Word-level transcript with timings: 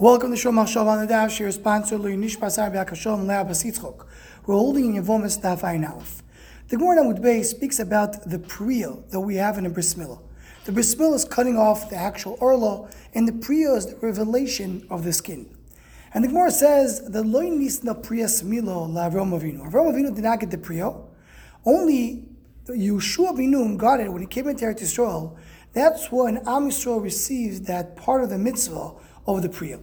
Welcome 0.00 0.34
to 0.34 0.36
Shom 0.38 0.54
Machshava 0.54 0.86
on 0.86 1.00
the 1.00 1.06
Dash. 1.06 1.40
Your 1.40 1.52
sponsor, 1.52 1.98
Leonish 1.98 2.38
Pasar 2.38 2.72
B'Akashom 2.72 3.26
Lea 3.26 3.46
Basitzchok. 3.46 4.06
We're 4.46 4.54
holding 4.54 4.96
in 4.96 5.04
Yevomis 5.04 5.38
Daf 5.42 5.60
Ayin 5.60 5.86
Aleph. 5.86 6.22
The 6.68 6.78
Gemara 6.78 7.02
Amud 7.02 7.20
Bey 7.20 7.42
speaks 7.42 7.78
about 7.78 8.30
the 8.30 8.38
priya 8.38 8.96
that 9.10 9.20
we 9.20 9.34
have 9.34 9.58
in 9.58 9.66
a 9.66 9.68
bris 9.68 9.92
milah. 9.96 10.18
The 10.64 10.72
bris 10.72 10.94
milah 10.94 11.16
is 11.16 11.26
cutting 11.26 11.58
off 11.58 11.90
the 11.90 11.96
actual 11.96 12.38
orlo, 12.40 12.88
and 13.12 13.28
the 13.28 13.34
priya 13.34 13.74
is 13.74 13.88
the 13.88 13.96
revelation 13.96 14.86
of 14.88 15.04
the 15.04 15.12
skin. 15.12 15.54
And 16.14 16.24
the 16.24 16.28
Gemara 16.28 16.50
says 16.50 17.02
the 17.02 17.22
loy 17.22 17.50
nisna 17.50 18.02
priya 18.02 18.24
smilo 18.24 18.90
la 18.90 19.10
Avram 19.10 19.38
Avinu. 19.38 19.70
Avram 19.70 19.92
Avinu 19.92 20.14
did 20.14 20.24
not 20.24 20.40
get 20.40 20.50
the 20.50 20.56
priya. 20.56 20.94
Only 21.66 22.24
Yeshua 22.64 23.36
Binun 23.36 23.76
got 23.76 24.00
it 24.00 24.10
when 24.10 24.22
he 24.22 24.26
came 24.26 24.48
into 24.48 24.64
Eretz 24.64 24.80
Yisrael. 24.80 25.36
That's 25.74 26.10
when 26.10 26.38
Am 26.38 26.70
Yisrael 26.70 27.02
received 27.02 27.66
that 27.66 27.96
part 27.96 28.24
of 28.24 28.30
the 28.30 28.38
mitzvah 28.38 28.92
of 29.36 29.42
the 29.42 29.48
priya. 29.48 29.80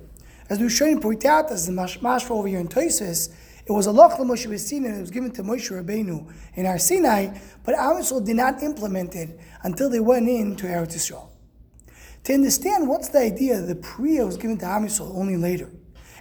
As 0.49 0.59
we 0.59 0.69
showing 0.69 1.01
point 1.01 1.25
out, 1.25 1.51
as 1.51 1.67
the 1.67 1.73
mashma 1.73 2.31
over 2.31 2.47
here 2.47 2.59
in 2.59 2.67
Toises, 2.67 3.29
it 3.67 3.73
was 3.73 3.85
a 3.85 3.91
loch 3.91 4.17
Moshe 4.17 4.57
Sinai 4.59 4.87
and 4.87 4.97
it 4.97 5.01
was 5.01 5.11
given 5.11 5.29
to 5.31 5.43
Moshe 5.43 5.69
Rabbeinu 5.69 6.31
in 6.55 6.65
our 6.65 6.77
Sinai, 6.77 7.37
but 7.65 7.75
Am 7.75 7.97
Yisrael 7.97 8.25
did 8.25 8.37
not 8.37 8.63
implement 8.63 9.13
it 9.13 9.37
until 9.63 9.89
they 9.89 9.99
went 9.99 10.29
into 10.29 10.67
Eretz 10.67 10.95
Yisrael. 10.95 11.29
To 12.23 12.33
understand 12.33 12.87
what's 12.87 13.09
the 13.09 13.19
idea 13.19 13.59
the 13.59 13.75
priya 13.75 14.25
was 14.25 14.37
given 14.37 14.57
to 14.59 14.65
Am 14.65 14.85
Yisrael 14.85 15.13
only 15.13 15.35
later, 15.35 15.69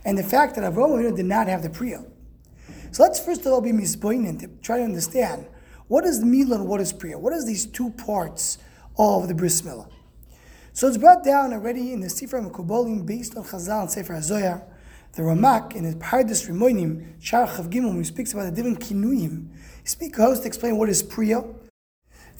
and 0.04 0.18
the 0.18 0.24
fact 0.24 0.56
that 0.56 0.64
Avraham 0.64 1.14
did 1.14 1.26
not 1.26 1.46
have 1.46 1.62
the 1.62 1.70
priya. 1.70 2.04
So 2.90 3.04
let's 3.04 3.20
first 3.20 3.42
of 3.42 3.52
all 3.52 3.60
be 3.60 3.70
misboinin 3.70 4.40
to 4.40 4.48
try 4.60 4.78
to 4.78 4.84
understand 4.84 5.46
what 5.86 6.04
is 6.04 6.18
the 6.18 6.26
milah 6.26 6.56
and 6.56 6.66
what 6.66 6.80
is 6.80 6.92
priya. 6.92 7.16
What 7.16 7.32
is 7.32 7.46
these 7.46 7.64
two 7.64 7.90
parts 7.90 8.58
of 8.98 9.28
the 9.28 9.34
bris 9.34 9.62
milah? 9.62 9.88
So 10.76 10.86
it's 10.88 10.98
brought 10.98 11.24
down 11.24 11.54
already 11.54 11.94
in 11.94 12.00
the 12.00 12.10
Sefer 12.10 12.38
Mekubolim 12.38 13.06
based 13.06 13.34
on 13.34 13.44
Chazal 13.44 13.80
and 13.80 13.90
Sefer 13.90 14.12
HaZoyar. 14.12 14.62
The 15.14 15.22
Ramak 15.22 15.74
in 15.74 15.84
his 15.84 15.94
Pardes 15.94 16.46
Rimonim, 16.50 17.14
Shar 17.18 17.46
Chav 17.46 17.70
Gimel, 17.70 17.88
when 17.88 17.96
he 17.96 18.04
speaks 18.04 18.34
about 18.34 18.44
the 18.44 18.50
different 18.50 18.80
kinuyim, 18.80 19.48
he 19.82 19.88
speaks 19.88 20.18
how 20.18 20.34
to 20.34 20.42
explain 20.42 20.76
what 20.76 20.90
is 20.90 21.02
Priya. 21.02 21.44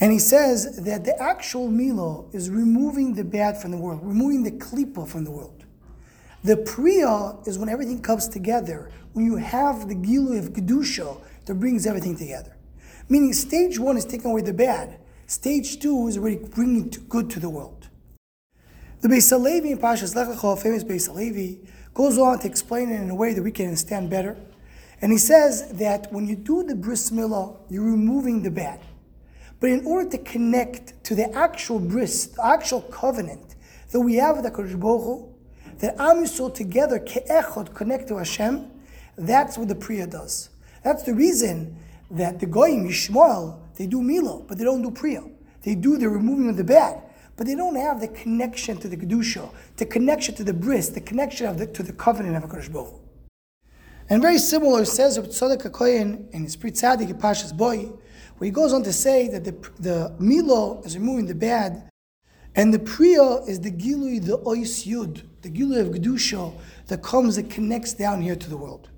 And 0.01 0.13
he 0.13 0.19
says 0.19 0.85
that 0.85 1.05
the 1.07 1.19
actual 1.19 1.71
Milo 1.71 2.29
is 2.35 2.51
removing 2.51 3.15
the 3.15 3.25
bad 3.25 3.57
from 3.57 3.71
the 3.71 3.79
world, 3.79 4.01
removing 4.03 4.43
the 4.43 4.51
klipa 4.51 5.09
from 5.09 5.25
the 5.25 5.31
world. 5.31 5.65
The 6.45 6.59
Priya 6.59 7.39
is 7.47 7.59
when 7.59 7.71
everything 7.71 8.03
comes 8.03 8.29
together, 8.29 8.91
when 9.15 9.25
you 9.25 9.37
have 9.37 9.89
the 9.89 9.95
Gilui 9.95 10.41
of 10.41 10.53
Kedusha 10.53 11.19
that 11.47 11.55
brings 11.55 11.87
everything 11.87 12.19
together. 12.19 12.55
Meaning, 13.09 13.33
stage 13.33 13.79
one 13.79 13.97
is 13.97 14.05
taking 14.05 14.31
away 14.31 14.43
the 14.43 14.53
bad, 14.53 14.99
stage 15.27 15.81
two 15.81 16.07
is 16.07 16.19
already 16.19 16.37
bringing 16.37 16.93
good 17.09 17.31
to 17.31 17.41
the 17.41 17.49
world. 17.49 17.76
The 19.03 19.09
Beis 19.09 19.29
Halevi 19.29 19.73
in 19.73 19.79
Pashas 19.79 20.17
Lech 20.17 20.29
Lecho, 20.29 20.59
famous 20.59 20.83
Beis 20.83 21.07
Halevi, 21.07 21.61
goes 21.93 22.17
on 22.17 22.39
to 22.39 22.47
explain 22.47 22.91
it 22.91 22.99
in 22.99 23.11
a 23.11 23.15
way 23.15 23.35
that 23.35 23.43
we 23.43 23.53
can 23.53 23.67
understand 23.67 24.09
better. 24.09 24.39
And 25.03 25.13
he 25.13 25.19
says 25.19 25.71
that 25.73 26.11
when 26.11 26.27
you 26.27 26.35
do 26.35 26.63
the 26.63 26.75
bris 26.75 27.11
milah, 27.11 27.59
you're 27.69 27.85
removing 27.85 28.43
the 28.43 28.51
bad. 28.51 28.81
But 29.61 29.69
in 29.69 29.85
order 29.85 30.09
to 30.13 30.19
connect 30.19 31.05
to 31.05 31.15
the 31.15 31.31
actual 31.37 31.79
bris, 31.79 32.29
the 32.29 32.47
actual 32.47 32.81
covenant 32.81 33.55
that 33.93 34.01
we 34.01 34.15
have 34.15 34.37
with 34.37 34.47
the 34.47 34.51
Kodesh 34.51 34.81
Baruch 34.81 35.29
that 35.81 36.01
Am 36.01 36.25
Yisrael 36.25 36.55
together, 36.55 36.99
ke'echot, 36.99 37.75
connect 37.75 38.09
to 38.09 38.17
Hashem, 38.17 38.71
that's 39.19 39.59
what 39.59 39.69
the 39.69 39.75
Priya 39.75 40.07
does. 40.07 40.49
That's 40.83 41.03
the 41.03 41.13
reason 41.13 41.77
that 42.11 42.41
the 42.41 42.47
Goyim, 42.47 42.89
Yishmael, 42.89 43.59
they 43.77 43.87
do 43.87 44.01
Milo, 44.01 44.47
but 44.49 44.57
they 44.57 44.65
don't 44.65 44.81
do 44.81 44.91
Priya. 44.91 45.23
They 45.65 45.75
do 45.75 45.99
the 45.99 46.09
removing 46.09 46.49
of 46.49 46.57
the 46.57 46.65
bad 46.65 47.03
but 47.37 47.47
they 47.47 47.55
don't 47.55 47.77
have 47.77 48.01
the 48.01 48.09
connection 48.09 48.79
to 48.79 48.89
the 48.89 48.97
Kedusha, 48.97 49.51
the 49.77 49.87
connection 49.87 50.35
to 50.37 50.45
the 50.45 50.55
bris, 50.55 50.89
the 50.89 51.01
connection 51.01 51.47
of 51.47 51.59
the, 51.59 51.67
to 51.67 51.83
the 51.83 51.93
covenant 51.93 52.43
of 52.43 52.51
HaKadosh 52.51 52.73
Baruch 52.73 53.01
And 54.09 54.23
very 54.23 54.39
similar 54.39 54.85
says 54.85 55.19
with 55.19 55.31
Tzadok 55.31 55.71
HaKoyen 55.71 56.31
in 56.31 56.45
his 56.45 56.57
Pri 56.57 56.71
Tzadik 56.71 57.13
Pashas 57.21 57.57
Boy, 57.57 57.91
where 58.39 58.47
he 58.47 58.51
goes 58.51 58.73
on 58.73 58.83
to 58.85 58.93
say 58.93 59.29
that 59.29 59.45
the, 59.45 59.53
the 59.79 60.15
Milo 60.19 60.83
is 60.83 60.97
removing 60.97 61.27
the 61.27 61.35
bad, 61.35 61.89
and 62.55 62.73
the 62.73 62.79
Priya 62.79 63.43
is 63.47 63.61
the 63.61 63.71
Gilui, 63.71 64.25
the 64.25 64.39
Ois 64.39 64.87
Yud, 64.87 65.23
the 65.43 65.51
Gilui 65.51 65.81
of 65.81 65.89
Kedusha 65.89 66.55
that 66.87 67.03
comes, 67.03 67.37
that 67.37 67.51
connects 67.51 67.93
down 67.93 68.23
here 68.23 68.37
to 68.37 68.49
the 68.49 68.57
world. 68.57 68.89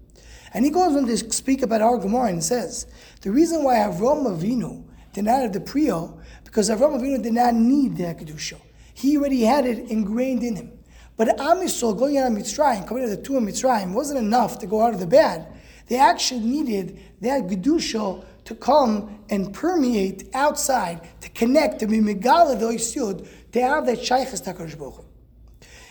And 0.54 0.64
he 0.64 0.70
goes 0.70 0.96
on 0.96 1.06
to 1.06 1.16
speak 1.32 1.62
about 1.62 1.82
our 1.82 1.98
Gemara 1.98 2.28
and 2.28 2.42
says, 2.42 2.86
the 3.20 3.32
reason 3.32 3.64
why 3.64 3.76
Avram 3.76 4.26
Avinu 4.26 4.84
did 5.18 5.24
not 5.24 5.42
have 5.42 5.52
the 5.52 5.60
Priya 5.60 6.08
because 6.44 6.70
Avram 6.70 6.96
Avinu 6.96 7.20
did 7.20 7.32
not 7.32 7.52
need 7.52 7.96
the 7.96 8.04
Kedusha. 8.04 8.56
He 8.94 9.18
already 9.18 9.42
had 9.42 9.66
it 9.66 9.90
ingrained 9.90 10.44
in 10.44 10.54
him. 10.54 10.78
But 11.16 11.40
Am 11.40 11.56
Yisrael 11.56 11.98
going 11.98 12.18
out 12.18 12.30
of 12.30 12.38
Mitzrayim, 12.38 12.86
coming 12.86 13.02
to 13.02 13.10
the 13.10 13.20
two 13.20 13.36
of 13.36 13.42
Mitzrayim, 13.42 13.94
wasn't 13.94 14.20
enough 14.20 14.60
to 14.60 14.68
go 14.68 14.80
out 14.80 14.94
of 14.94 15.00
the 15.00 15.08
bad. 15.08 15.48
They 15.88 15.98
actually 15.98 16.40
needed 16.40 17.00
that 17.20 17.48
Kedusha 17.48 18.24
to 18.44 18.54
come 18.54 19.24
and 19.28 19.52
permeate 19.52 20.28
outside, 20.34 21.00
to 21.22 21.28
connect, 21.30 21.80
to 21.80 21.88
be 21.88 21.98
Megala 21.98 22.56
Yisud, 22.56 23.26
to 23.50 23.60
have 23.60 23.86
that 23.86 23.98
Shaykhas 23.98 24.44
Takarish 24.46 25.04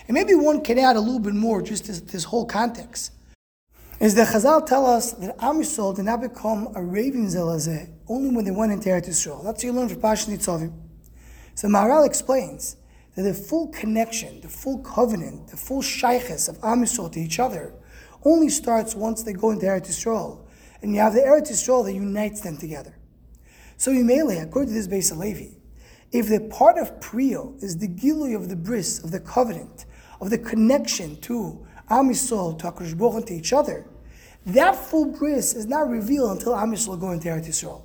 And 0.08 0.16
maybe 0.16 0.36
one 0.36 0.62
can 0.62 0.80
add 0.80 0.96
a 0.96 1.02
little 1.02 1.20
bit 1.20 1.34
more, 1.34 1.62
just 1.62 1.88
this, 1.88 2.00
this 2.00 2.24
whole 2.24 2.46
context 2.46 3.12
is 4.00 4.14
that 4.14 4.28
Chazal 4.28 4.66
tell 4.66 4.86
us 4.86 5.14
that 5.14 5.36
Am 5.40 5.58
Yisrael 5.58 5.96
did 5.96 6.06
not 6.06 6.22
become 6.22 6.70
a 6.76 6.84
raving 6.84 7.26
zelazeh 7.28 7.90
only 8.08 8.30
when 8.30 8.46
they 8.46 8.52
went 8.52 8.72
into 8.72 8.90
Eretz 8.90 9.08
Yisrael. 9.08 9.44
That's 9.44 9.58
what 9.58 9.64
you 9.64 9.74
learn 9.74 9.90
from 9.90 10.02
Pashan 10.02 10.38
Nitzavim. 10.38 10.74
So 11.56 11.68
Maharal 11.68 12.06
explains 12.06 12.78
that 13.16 13.24
the 13.24 13.34
full 13.34 13.70
connection, 13.70 14.42
the 14.42 14.50
full 14.50 14.80
covenant, 14.80 15.48
the 15.48 15.58
full 15.58 15.82
shaykhs 15.82 16.48
of 16.48 16.60
Am 16.64 16.84
Yisrael 16.84 17.12
to 17.12 17.20
each 17.20 17.40
other 17.40 17.74
only 18.24 18.50
starts 18.50 18.94
once 18.94 19.24
they 19.24 19.34
go 19.34 19.50
into 19.50 19.66
Eretz 19.66 19.88
Yisrael. 19.88 20.46
And 20.84 20.94
you 20.94 21.00
have 21.00 21.14
the 21.14 21.22
Eretz 21.22 21.50
Yisrael 21.50 21.84
that 21.86 21.94
unites 21.94 22.42
them 22.42 22.58
together. 22.58 22.96
So 23.78 23.92
Yimele, 23.92 24.44
according 24.44 24.74
to 24.74 24.80
this 24.80 24.88
Beis 24.88 25.12
Halevi, 25.12 25.58
if 26.12 26.28
the 26.30 26.42
part 26.52 26.78
of 26.78 27.00
Priyo 27.00 27.62
is 27.64 27.80
the 27.80 27.88
gilui 27.88 28.36
of 28.36 28.48
the 28.48 28.56
bris, 28.56 29.04
of 29.04 29.12
the 29.12 29.20
covenant, 29.20 29.86
of 30.22 30.30
the 30.30 30.38
connection 30.38 31.20
to 31.22 31.67
Am 31.90 32.10
Yisrael 32.10 32.58
to 32.60 32.66
HaKadosh 32.66 32.98
Baruch 32.98 33.28
to 33.28 33.34
each 33.34 33.54
other, 33.54 33.86
that 34.46 34.76
full 34.76 35.06
bris 35.06 35.54
is 35.54 35.66
not 35.66 35.90
revealed 35.90 36.38
until 36.38 36.56
Am 36.56 36.72
Yisrael 36.72 37.00
go 37.00 37.12
into 37.12 37.30
Eretz 37.30 37.48
Yisrael. 37.48 37.84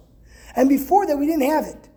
And 0.56 0.68
before 0.68 1.06
that, 1.06 1.16
we 1.16 1.26
didn't 1.26 1.48
have 1.48 1.66
it. 1.66 1.88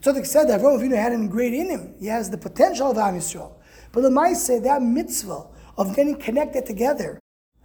Tzadok 0.00 0.26
said 0.26 0.48
that 0.48 0.60
Avraham 0.60 0.80
Avinu 0.80 0.96
had 0.96 1.12
an 1.12 1.22
ingrained 1.22 1.54
in 1.54 1.70
him. 1.70 1.94
He 1.98 2.06
has 2.06 2.30
the 2.30 2.38
potential 2.38 2.90
of 2.90 2.98
Am 2.98 3.14
Yisrael. 3.14 3.52
But 3.90 4.02
the 4.02 4.34
say 4.34 4.60
that 4.60 4.82
mitzvah 4.82 5.46
of 5.76 5.96
getting 5.96 6.16
connected 6.16 6.66
together, 6.66 7.18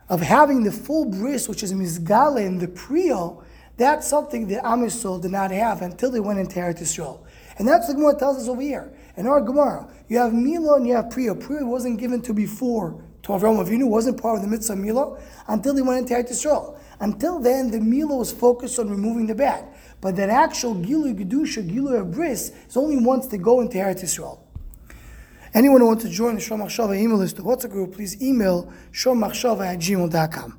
of 0.09 0.21
having 0.21 0.63
the 0.63 0.71
full 0.71 1.05
bris, 1.05 1.47
which 1.47 1.61
is 1.61 1.73
Mizgale 1.73 2.45
and 2.45 2.59
the 2.59 2.67
Priyo, 2.67 3.43
that's 3.77 4.07
something 4.07 4.47
that 4.47 4.65
Am 4.65 4.79
Yisrael 4.79 5.21
did 5.21 5.31
not 5.31 5.51
have 5.51 5.81
until 5.83 6.09
they 6.09 6.19
went 6.19 6.39
into 6.39 6.55
Eretz 6.55 6.81
Yisrael. 6.81 7.19
And 7.59 7.67
that's 7.67 7.87
what 7.87 7.95
Gemara 7.95 8.15
tells 8.15 8.37
us 8.37 8.47
over 8.47 8.61
here. 8.61 8.91
In 9.15 9.27
our 9.27 9.41
Gemara, 9.41 9.87
you 10.07 10.17
have 10.17 10.33
Milo 10.33 10.75
and 10.75 10.87
you 10.87 10.95
have 10.95 11.05
Priyo. 11.05 11.39
Priyo 11.39 11.67
wasn't 11.67 11.99
given 11.99 12.21
to 12.23 12.33
before 12.33 13.03
to 13.23 13.29
Avraham 13.29 13.65
Avinu 13.65 13.87
wasn't 13.87 14.21
part 14.21 14.35
of 14.35 14.41
the 14.41 14.47
mitzvah 14.47 14.75
Milo 14.75 15.17
until 15.47 15.75
he 15.75 15.81
went 15.81 15.99
into 15.99 16.13
Eretz 16.13 16.31
Yisrael. 16.31 16.77
Until 16.99 17.39
then, 17.39 17.71
the 17.71 17.79
Milo 17.79 18.17
was 18.17 18.31
focused 18.31 18.79
on 18.79 18.89
removing 18.89 19.27
the 19.27 19.35
bad. 19.35 19.65
But 20.01 20.17
that 20.17 20.29
actual 20.29 20.75
Gilui 20.75 21.15
Gedusha, 21.17 21.67
Gilui 21.67 22.13
Bris, 22.13 22.51
is 22.67 22.77
only 22.77 22.97
once 22.97 23.27
they 23.27 23.37
go 23.37 23.61
into 23.61 23.77
Eretz 23.77 24.03
Yisrael. 24.03 24.39
Anyone 25.53 25.81
who 25.81 25.87
wants 25.87 26.03
to 26.03 26.09
join 26.09 26.35
the 26.35 26.41
Shom 26.41 26.61
Machshava 26.61 26.97
email 26.99 27.17
list, 27.17 27.37
the 27.37 27.43
WhatsApp 27.43 27.71
group, 27.71 27.93
please 27.93 28.21
email 28.21 28.73
shommachshava 28.91 29.73
at 29.73 29.79
gmail.com. 29.79 30.57